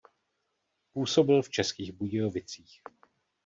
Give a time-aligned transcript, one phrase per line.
[0.93, 2.81] Působil v Českých Budějovicích.